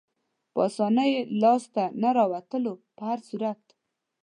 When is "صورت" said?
3.29-3.61